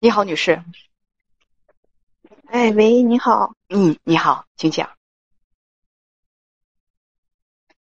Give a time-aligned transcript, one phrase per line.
[0.00, 0.62] 你好，女士。
[2.46, 3.52] 哎，喂，你好。
[3.68, 4.90] 嗯，你好，请讲。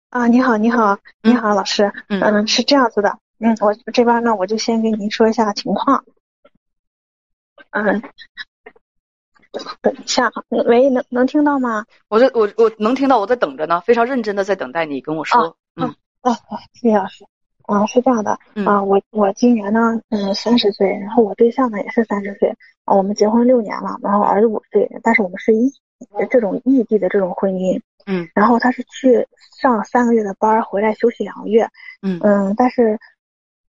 [0.10, 1.94] 啊，你好，你好，你好，老师。
[2.08, 3.20] 嗯，是这样子的。
[3.38, 6.04] 嗯，我这边呢，我就先跟您说一下情况。
[7.70, 8.02] 嗯，
[9.82, 10.32] 等一下，
[10.66, 11.86] 喂，能能听到吗？
[12.07, 15.55] 我在我我能听到，我在等着呢，非常认真的在等待你跟我说。
[15.76, 16.36] 嗯，哦，
[16.73, 17.28] 谢谢老师。
[17.70, 18.32] 啊，是这样的。
[18.66, 22.50] 啊，我我今年呢，嗯，三十岁，然后我对象呢也是三十岁。
[22.86, 25.72] 啊，我们结婚六年了，然后儿子五岁，但是我们是异
[26.30, 27.80] 这种异地的这种婚姻。
[28.05, 28.27] 嗯。
[28.34, 29.27] 然后他是去
[29.62, 31.68] 上三个月的班，回来休息两个月。
[32.02, 32.20] 嗯。
[32.24, 33.00] 嗯，但是。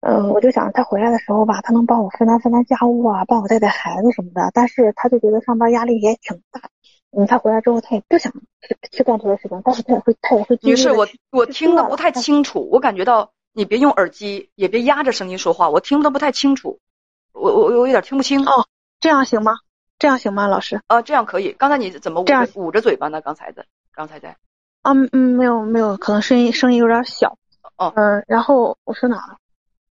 [0.01, 4.49] 嗯，我就想他回来的时候吧，他能帮我分担分担家务啊，帮我带带孩子什么的。
[4.53, 6.61] 但是他就觉得上班压力也挺大。
[7.11, 8.31] 嗯，他回来之后他也不想
[8.61, 10.57] 去去干这些事情，但是他也会他也会。
[10.61, 16.79] 女士，我我听的不太清楚，我感觉到你别用耳机，也别压着声音说话，我听得不太清楚。
[17.33, 18.45] 我我我有点听不清。
[18.45, 18.67] 哦，
[18.99, 19.53] 这样行吗？
[19.97, 20.81] 这样行吗，老师？
[20.87, 21.51] 啊，这样可以。
[21.53, 23.21] 刚才你怎么捂着捂着嘴巴呢？
[23.21, 24.37] 刚才的，刚才在。
[24.81, 27.37] 啊嗯，没有没有，可能声音声音有点小。
[27.77, 27.91] 哦。
[27.95, 29.37] 嗯，然后我说哪了？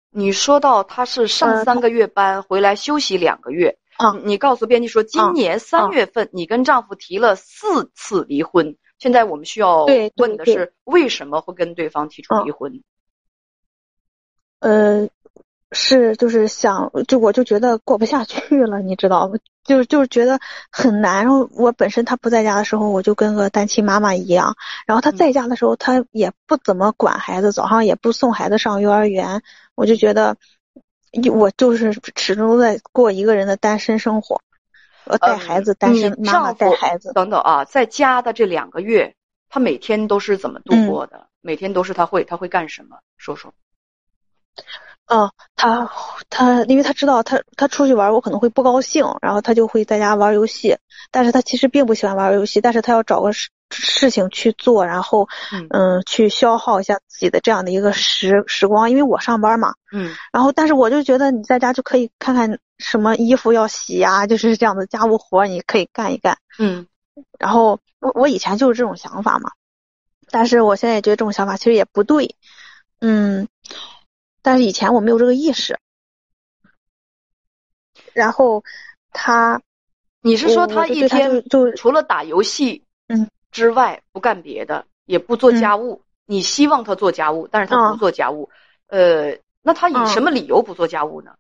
[0.10, 12.82] 你说到他是上三个月班回来休息两个月，嗯，你告诉编辑说今年三月份你跟丈夫提了四次离婚，现在我们需要问的是为什么会跟对方提出离婚？
[14.60, 15.08] 呃。
[15.74, 19.36] 是，就是想，就我就觉得过不下去了，你知道吗？
[19.66, 20.40] 就就是觉得
[20.72, 21.26] 很难。
[21.26, 24.56] 然后我本身他不在家的时候，我就跟个单亲妈妈一样。
[24.86, 29.42] 然后他在家的时候，他也不怎么管孩子，早上也不送孩子上幼儿园。
[29.76, 30.38] 我就觉得，
[31.34, 34.42] 我就是始终在过一个人的单身生活，
[35.04, 37.12] 我带孩子，单身妈妈带孩子。
[37.12, 39.16] 等等啊，在家的这两个月，
[39.50, 41.28] 他每天都是怎么度过的？
[41.42, 43.00] 每天都是他会他会干什么？
[43.18, 43.54] 说说。
[45.10, 45.90] 嗯，他
[46.30, 50.78] 他，因为他知道他他出去玩，我可能会不高兴，然后他就会在家玩游戏。
[51.12, 55.30] 但是他其实并不喜欢玩游戏，但是他要找个事事情去做，然后
[55.70, 58.92] 嗯，去消耗一下自己的这样的一个时时光。
[58.92, 66.86] 因为我上班嘛，嗯，然后但是我就觉得你在家就可以看看什么衣服要洗呀，就是这样的家务活你可以干一干，嗯。
[67.40, 69.52] 然后我我以前就是这种想法嘛，
[70.30, 72.36] 但是我现在也觉得这种想法其实也不对，
[73.00, 73.48] 嗯。
[74.48, 75.78] 但是以前我没有这个意识，
[78.14, 78.64] 然后
[79.12, 79.62] 他，
[80.22, 86.02] 你是说他一天就除了打游戏嗯之外不干别的，也不做家务？
[86.26, 88.50] 你希望他做家务，但是他不做家务，
[88.86, 91.36] 呃，那他以什么理由不做家务呢？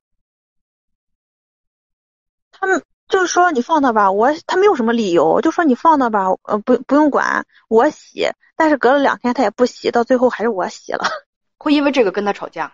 [2.51, 8.27] 他们就是说你放那吧，我他没有什么理由，就说你放那吧，呃，不不用管，我洗。
[8.57, 11.05] 但是隔了两天他也不洗，到最后还是我洗了，
[11.57, 12.73] 会因为这个跟他吵架？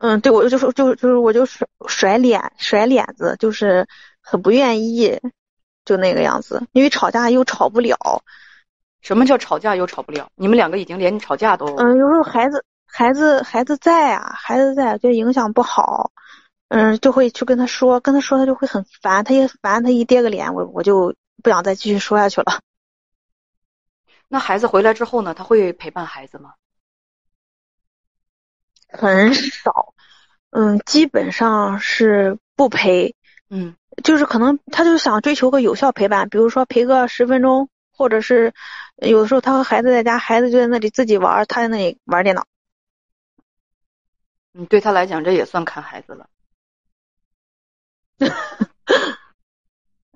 [0.00, 3.86] 嗯，对，我就说就就是我就甩甩脸甩脸子，就是
[4.22, 5.20] 很不愿意，
[5.84, 6.66] 就那个样子。
[6.72, 7.96] 因为吵架又吵不了。
[9.02, 10.28] 什么叫吵架又吵不了？
[10.34, 11.66] 你们两个已经连吵架都……
[11.76, 16.10] 嗯，有时候孩子孩子孩子在啊，孩子在，就影响不好。
[16.68, 22.60] 嗯，就会去跟他说，跟他说他就会很烦，他一烦，他一跌个脸，我我就不想再继续说下去了。
[24.28, 25.34] 那孩子回来之后呢？
[25.34, 26.54] 他会陪伴孩子吗？
[28.92, 29.94] 很少，
[30.50, 33.14] 嗯，基本上是不陪，
[33.48, 38.52] 嗯，就是可能他就想追求个有效陪伴，比如说陪个十分钟，或者是
[38.96, 42.46] 有的时候他和孩子在家，孩子就在那里自己玩，他在那里玩电脑。
[44.54, 46.26] 嗯，对他来讲，这也算看孩子了。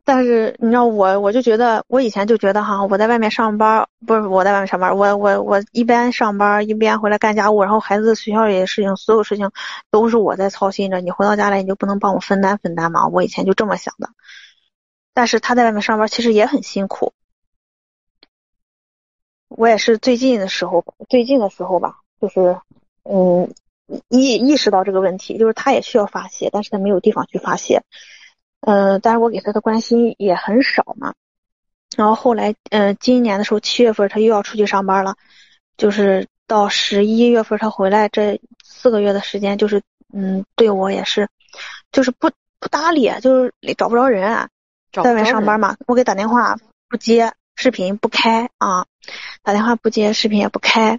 [0.06, 9.50] 但是你知道我，我就觉得我以前就觉得哈，我在外面上班，不是我在外面上班，我我我一边上班一边回来干家务，然后孩子学校里的事情，所有事情
[9.91, 11.00] 都是我在操心着。
[11.00, 13.09] 你回到家来，你就不能帮我分担分担吗？
[13.09, 14.10] 我以前就这么想的。
[15.15, 17.15] 但是他在外面上班其实也很辛苦，
[19.48, 22.59] 我也是最近的时候，最近的时候吧，就是
[23.04, 23.54] 嗯
[24.09, 27.83] 意意识到这个问题，就是他也需要发泄，但是他没有地方去发泄。
[28.66, 31.15] 嗯，但是我给他的关心也很少嘛。
[31.97, 35.16] 然后后来，嗯，今年的时候七月份他又要出去上班了，
[35.77, 39.83] 就是到十一月份他回来这四个月的时间，就是
[40.13, 41.28] 嗯，对我也是，
[41.93, 44.49] 就是不不搭理，就是找不着人啊，
[44.93, 45.77] 在外面上班嘛。
[45.87, 46.57] 我给打电话
[46.89, 48.87] 不接，视频不开啊，
[49.43, 50.99] 打电话不接，视频也不开，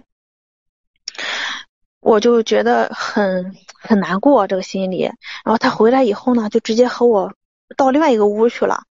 [2.00, 5.02] 我就觉得很很难过这个心理。
[5.02, 7.34] 然后他回来以后呢，就直接和我。
[7.76, 8.82] 到另外一个屋去了，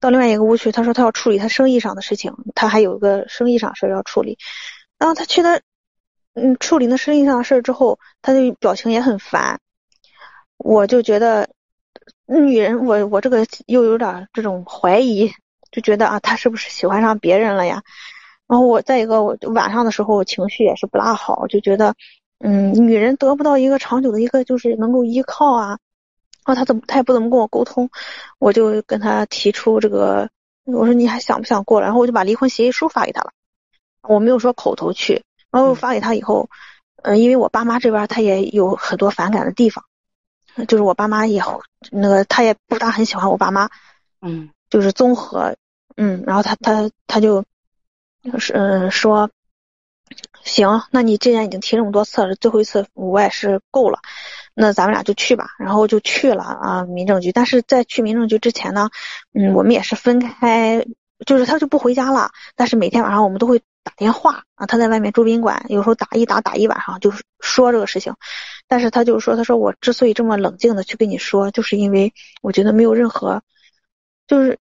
[0.00, 0.72] 到另外一个屋去。
[0.72, 4.38] 他说他要处理他生意上的事情，他还有个生意上事儿要处理。
[4.98, 5.60] 然后他去他
[6.34, 9.60] 嗯处理那生意上的事儿之后，他就表情也很烦。
[10.56, 11.48] 我就觉得
[12.26, 15.30] 女人，我我这个又有点这种怀疑，
[15.70, 17.82] 就觉得啊，他是不是喜欢上别人了呀？
[18.46, 21.94] 然后我再一个，我晚上的时候情绪也是不大好，就觉得，
[22.40, 25.78] 嗯，女人得不到一个长久的一个就是能够依靠啊，
[26.44, 27.90] 然后他怎么他也不怎么跟我沟通，
[28.38, 30.28] 我就跟他提出这个，
[30.64, 31.80] 我说你还想不想过？
[31.80, 33.32] 然后我就把离婚协议书发给他了，
[34.02, 36.48] 我没有说口头去，然后发给他以后，
[37.02, 39.84] 嗯，因为我爸妈这边他也有很多反感的地方，
[40.68, 41.42] 就是我爸妈也
[41.90, 43.68] 那个他也不大很喜欢我爸妈，
[44.20, 45.56] 嗯，就是综合，
[45.96, 47.44] 嗯，然后他他他就。
[48.32, 49.28] 就是嗯说，
[50.44, 53.98] 行，那你既然已经提这么多次了，最后一次我也是够了，
[54.54, 55.48] 那咱们俩就去吧。
[55.58, 57.32] 然后就去了啊民政局。
[57.32, 58.90] 但是在去民政局之前呢，
[59.32, 60.86] 嗯，我们也是分开，
[61.26, 62.30] 就是他就不回家了。
[62.56, 68.14] 但是每天晚上我们都会打电话啊，他在外面住宾馆，有时候打一打打一晚上，就是说这个事情。
[68.68, 73.42] 但是他就说，他说我之所以这么冷静的去跟你说，就是因为我觉得没有任何，
[74.26, 74.58] 就是。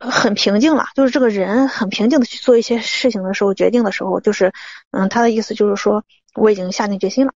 [0.00, 4.52] 很平静了，就是这个人很平静的去做一些事情的时候，决定的时候，就是，
[4.90, 6.04] 嗯，他的意思就是说
[6.34, 7.32] 我已经下定决心了，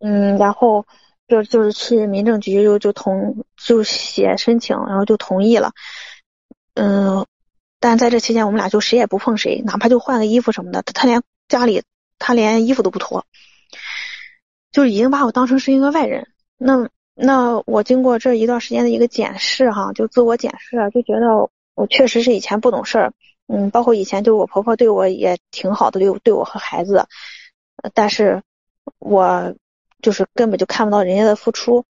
[0.00, 0.86] 嗯，然后
[1.28, 5.72] 就就是去民政局就就同就写申请，然后就同意了，
[6.74, 7.26] 嗯，
[7.80, 11.82] 但在这期间我们俩就谁也不碰谁，哪怕就换个衣服什么的，他连家里
[12.18, 13.24] 他连衣服都不脱，
[14.70, 16.88] 就已经把我当成是一个外人，那。
[17.14, 23.12] 那我经过这一段时间的一个检视，哈，就自我检视啊，就觉得我确实是以前不懂事儿，
[23.48, 27.06] 嗯，包括以前就我婆婆对我也挺好的，对对我和孩子，
[27.92, 28.42] 但是
[28.98, 29.54] 我
[30.02, 31.86] 就是根本就看不到人家的付出。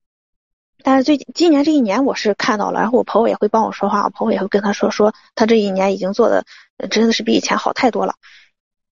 [0.84, 6.44] 但是最近今年这一年我是看到了，然后我婆婆也会帮我说话，我婆婆也会跟他说说，他这一年已经做的
[6.90, 8.14] 真的是比以前好太多了。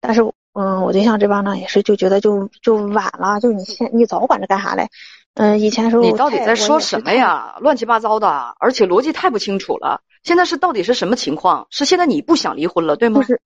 [0.00, 0.22] 但是，
[0.54, 4.88] 嗯，我对象这边呢也是就觉得就就晚了，就是你现你早管着干啥嘞？
[5.34, 7.56] 嗯，以前时候你到底在说什么呀？
[7.60, 10.02] 乱七八糟的，而且逻辑太不清楚了。
[10.22, 11.66] 现在是到底是什么情况？
[11.70, 13.20] 是现在你不想离婚了，对吗？
[13.20, 13.40] 不是。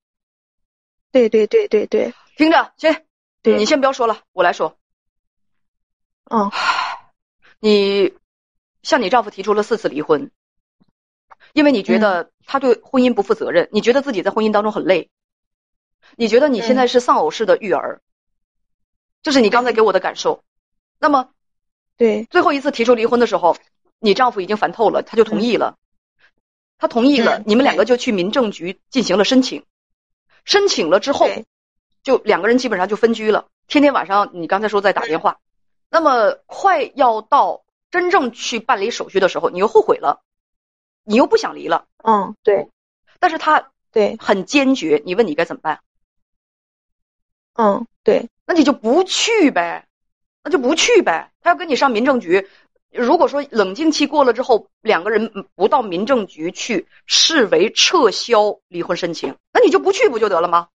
[1.13, 3.05] 对对对对对，听着，先，
[3.43, 4.77] 你先不要说了，我来说。
[6.31, 6.51] 嗯，
[7.61, 8.15] 你
[8.83, 10.31] 向你丈夫提出了四次离婚，
[11.53, 15.11] 因为你觉得他对婚姻不负责任，你觉得自己在婚姻当中很累，
[16.17, 18.01] 你觉得你现在是丧偶式的育儿，
[19.23, 20.43] 这是你刚才给我的感受。
[20.99, 21.31] 那么。
[21.99, 23.57] 对，最后一次提出离婚的时候，
[24.01, 25.79] 你丈夫已经烦透了，他就同意了。
[26.77, 29.65] 他同意了，你们两个就去民政局进行了申请。
[30.45, 31.27] 申请了之后，
[32.03, 35.39] 就两个人基本上就分居了，天天晚上你刚才说在打电话。
[35.91, 40.23] 那么快要到真正去办理手续的时候，你又后悔了，
[41.05, 41.87] 你又不想离了。
[42.03, 42.69] 嗯，对。
[43.19, 45.81] 但是他对很坚决，你问你该怎么办？
[47.55, 48.29] 嗯，对。
[48.47, 49.87] 那你就不去呗。
[50.45, 52.49] 那就不去呗，他要跟你上民政局。
[52.93, 60.69] 如果说冷静期过了之后，两个人不到民政局去，视为撤销离婚申请，那你就不去不就得了吗？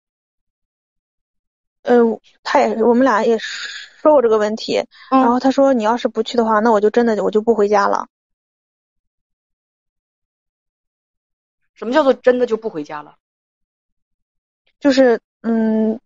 [1.89, 4.85] 嗯，他也是，我们俩也说过这个问题。
[5.11, 8.07] 然后他说，你要是不去的话，那我就真的我就不回家了。
[11.75, 13.17] 什么叫做真的就不回家了？
[14.81, 16.01] 就是嗯，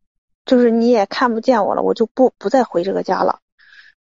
[0.45, 3.41] 就是你也看不见我了，我就不不再回这个家了。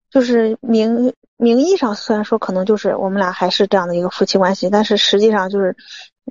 [0.09, 5.77] 就是名名义上虽然说可能就是我们俩还是这样的一个夫妻关系，但是实际上就是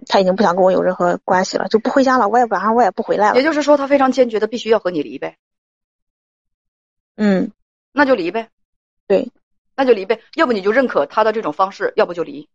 [0.06, 3.36] 他已经不想跟我有任何关系了，就不回家了，我也晚上我也不回来了。
[3.36, 5.36] 也就是说，他非常坚决的必须要和你离呗。
[7.16, 7.52] 嗯，
[7.92, 8.48] 那就离呗。
[9.06, 9.30] 对，
[9.74, 10.20] 那就离呗。
[10.34, 12.48] 要不你就认可他的这种方式，要不就离。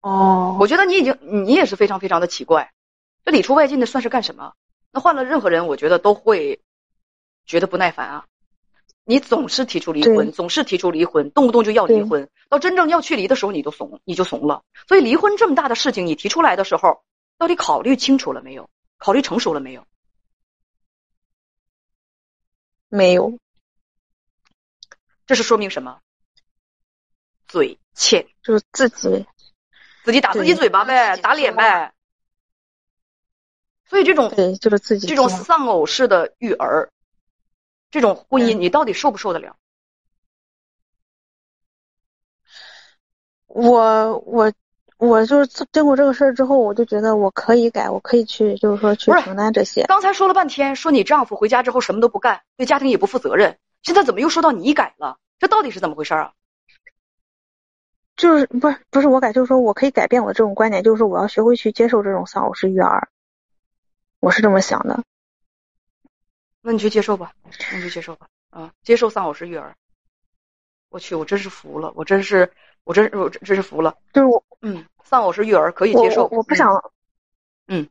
[0.00, 2.72] 哦，我觉得你已经你也是非常非常的奇怪，
[3.24, 4.54] 这里出外进的算是干什么？
[4.90, 6.60] 那换了任何人，我觉得都会
[7.44, 8.26] 觉得不耐烦啊。
[9.08, 14.64] 你总是提出离婚，总是提出离婚，动不动就要离婚，到真正要去离的时候，你都怂，你就怂了。
[14.86, 17.02] 所以离婚这么大的事情，你提出来的时候，
[17.38, 18.68] 到底考虑清楚了没有？
[18.98, 19.86] 考虑成熟了没有？
[22.90, 23.38] 没有。
[25.26, 26.00] 这是说明什么？
[27.46, 29.26] 嘴欠，就是自己
[30.04, 31.94] 自己打自己嘴巴呗，打脸呗。
[33.86, 36.90] 所以这种对，就是自己这种丧偶式的育儿。
[37.90, 39.56] 这种婚姻你到底受不受得了？
[43.46, 44.52] 我我
[44.98, 49.84] 我就是经过这个事儿之后，我就觉得我可以改，我可以去，就是说去承担这些。
[49.84, 55.18] 刚才说了半天，说你丈夫回家之后什么都不干，对家庭也不负责任，现在怎么又说到你改了？
[55.38, 56.32] 这到底是怎么回事啊？
[58.16, 63.08] 就是不是不是我改，就是说我可以改变我的这种观点，就是说我要学会去接受这种丧偶式育儿，
[64.20, 65.04] 我是这么想的。
[66.62, 67.32] 那你去接受吧，
[67.72, 69.74] 那你去接受吧，啊，接受丧偶式育儿。
[70.90, 72.50] 我去，我真是服了，我真是，
[72.84, 73.96] 我真我真是服了。
[74.12, 76.24] 就是我，嗯，丧偶式育儿可以接受。
[76.28, 76.68] 我我不想，
[77.66, 77.86] 嗯，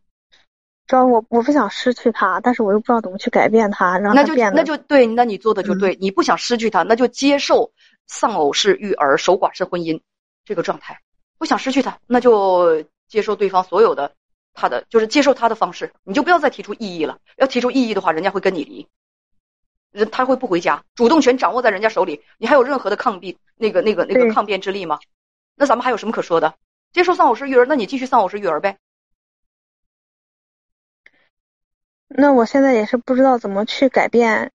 [0.88, 4.34] 主要我我不想失去他，但是我又不知道怎么去改变他，然后那就。
[4.36, 7.72] 那就对，那你做的就对，你不想失去他，那就接受
[8.08, 10.02] 丧偶式育儿、守寡式婚姻
[10.44, 11.00] 这个状态。
[11.38, 14.16] 不想失去他，那就接受对方所有的
[14.60, 17.20] 他的，就是接受他的方式，你就不要再提出异议了。
[17.38, 18.88] 要提出异议的话，人家会跟你离。
[19.92, 25.00] 人他会不回家，主动权掌握在人家手里，你还有任何的抗辩那个那个那个抗辩之力吗？
[25.56, 26.56] 那咱们还有什么可说的？
[26.92, 28.78] 接受丧偶式育儿，那你继续丧偶式育儿呗。
[32.08, 34.52] 那我现在也是不知道怎么去改变，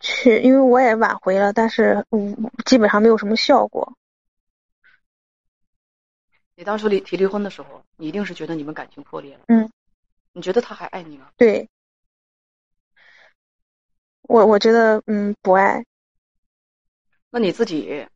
[0.00, 3.94] 去，因为我也挽回了，但是嗯，基本上没有什么效果。
[6.56, 9.44] 你当初离提离婚的时候，你一定是觉得你们感情破裂了。
[9.48, 9.70] 嗯。
[10.32, 11.30] 你觉得他还爱你吗？
[11.36, 11.68] 对。
[14.22, 15.84] 我我觉得嗯不爱，
[17.30, 18.06] 那你自己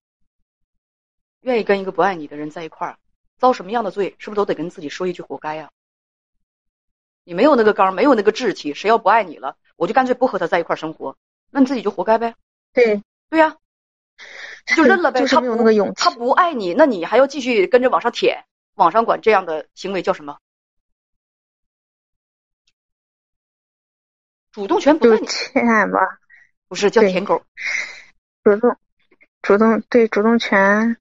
[1.41, 2.99] 愿意跟一个不爱你的人在一块儿，
[3.37, 5.71] 遭什么样的罪，是不是都得跟自己说一句活该呀？
[7.25, 11.17] 你没有那个刚，没有那个志气，谁要不爱你了，我就干脆不和他在一块儿生活，
[11.51, 12.35] 那你自己就活该呗。
[12.73, 13.59] 对对呀，
[14.77, 15.25] 就认了呗。
[15.27, 18.45] 他没有那个勇气，他不爱你，那你还要继续跟着往上舔，
[18.75, 20.39] 网上管这样的行为叫什么？
[24.53, 26.01] 主动权不在你，欠吧？
[26.69, 27.43] 不是叫舔狗，
[28.45, 28.77] 主动，
[29.41, 30.97] 主动对主动权，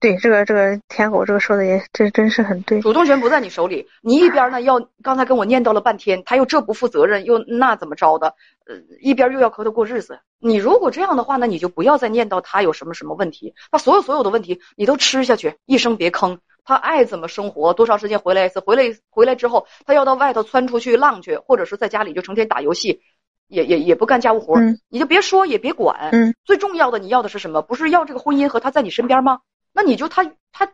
[0.00, 2.80] 对这个这个舔狗这个说的也真真是很对。
[2.80, 8.34] 主动权不在你手里，你一边呢要刚才跟我念叨了半天，他又这不负责任，又那怎么着的？
[8.66, 10.20] 呃，一边又要和他过日子。
[10.38, 16.38] 你如果这样的话，那你就不要再念叨他有什么什么问题，他所有所有的问题你都吃下去，一声别吭。
[16.66, 18.60] 他爱怎么生活，多长时间回来一次？
[18.60, 23.02] 回来回来之后，他要到外头窜出去浪去，或者是在家里就成天打游戏，
[23.48, 26.08] 也也也不干家务活，你就别说也别管。
[26.12, 27.60] 嗯，最重要的你要的是什么？
[27.60, 29.40] 不是要这个婚姻和他在你身边吗？
[29.74, 30.72] 那你就他他，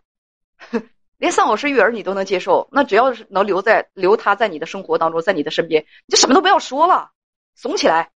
[1.16, 7.11] 连丧偶式育儿你都能接受，那只要是能留在留他在你的生活当中，在你的身边，你就什么都不要说了，
[7.54, 8.11] 怂起来。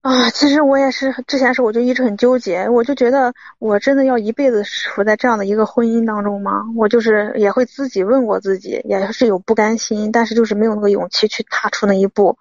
[0.00, 6.64] 啊，其实我也是，之前是我就一直很纠结，我就觉得我真的要一辈子处在这样的一个婚姻当中吗？
[6.76, 12.38] 我就是也会自己问过自己，也是有不甘心，但是就是没有那个勇气去踏出那一步，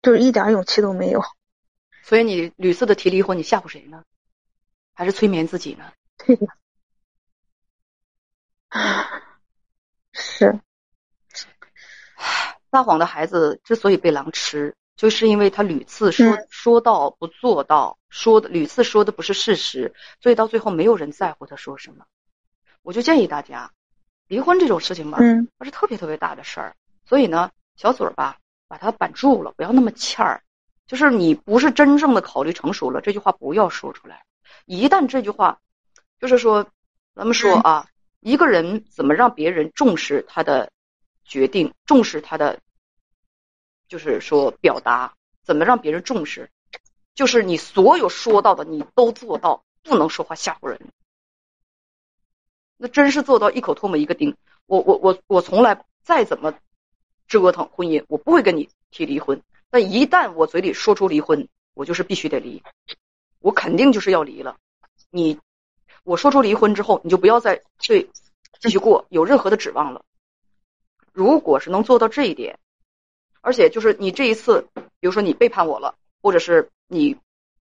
[0.00, 1.22] 就是一点勇气都没有。
[2.02, 4.04] 所以你屡次的提离婚，你吓唬谁呢？
[5.02, 5.92] 还是催眠自己呢？
[6.24, 6.46] 对的，
[8.68, 9.10] 啊，
[10.14, 10.60] 是，
[12.70, 14.76] 撒谎的孩子之所以被狼吃。
[14.94, 22.04] 就是因为他屡次说说到不做到，说的屡次说的不是事实，所以到最后没有人在乎他说什么。
[22.82, 23.72] 我就建议大家，
[24.28, 30.44] 离婚这种事情吧，嗯它是特别特别大的事儿，所以呢，小嘴儿吧，把它板住了，不要那么欠儿。
[30.86, 34.24] 就是你不是真正的考虑成熟了，这句话不要说出来。
[34.66, 35.60] 一旦这句话，
[36.18, 36.66] 就是说，
[37.14, 37.88] 咱们说啊，
[38.20, 40.70] 一个人怎么让别人重视他的
[41.24, 42.60] 决定，重视他的。
[43.88, 46.50] 就是说，表达怎么让别人重视，
[47.14, 50.80] 就是你所有说到的，你都做到，不能说话吓唬人。
[52.78, 54.34] 那真是做到一口唾沫一个钉。
[54.64, 56.54] 我我我我从来再怎么
[57.28, 59.42] 折腾婚姻，我不会跟你提离婚。
[59.68, 62.62] 但一旦我嘴里说出离婚，我就是必须得离，
[63.42, 64.56] 我肯定就是要离了。
[65.10, 65.38] 你
[66.04, 68.08] 我说出离婚之后，你就不要再对
[68.60, 70.02] 继续过有任何的指望了。
[71.12, 72.58] 如果是能做到这一点。
[73.44, 74.68] 而且就是你这一次，
[75.00, 77.16] 比如说你背叛我了，或者是你，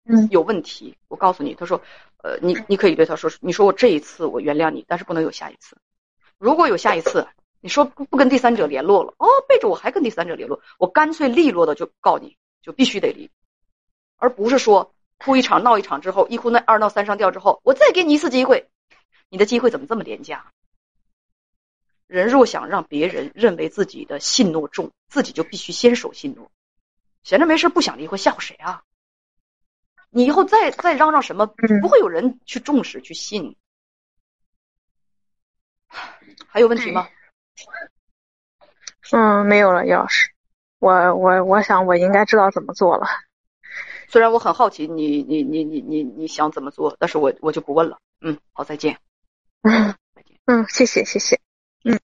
[0.03, 1.81] 嗯，有问题，我告诉你，他说，
[2.17, 5.77] 呃，你你可以对他说，你说我这一次我原谅你，但是不能有下一次。
[6.37, 7.25] 如果有下一次，
[7.61, 13.29] 你说不跟第三者联络了，哦，背着我还跟第三者联络，我干脆利落的就告你，就必须得离，
[14.17, 18.69] 而不是说哭一场闹一场之后，一哭那二闹三上吊之后，我再给你一次机会，
[19.29, 20.45] 你的机会怎么这么廉价？
[22.07, 26.49] 人若想让别人认为自己的信诺重，自己就必须先守信诺。
[27.21, 28.81] 闲着没事不想离婚，吓唬谁啊？
[30.09, 31.45] 你以后再再嚷嚷什么，
[31.81, 33.55] 不会有人去重视去信。
[36.47, 37.07] 还有问题吗？
[39.11, 40.31] 嗯，没有了，叶老师。
[40.79, 43.05] 我我我想我应该知道怎么做了。
[44.09, 47.99] 虽然我很好奇你你你你你你想怎么做，但是我我就不问了。
[48.21, 48.97] 嗯，好，再见。
[49.61, 49.93] 嗯
[50.45, 51.39] 嗯，谢谢谢谢。
[51.83, 51.99] 嗯。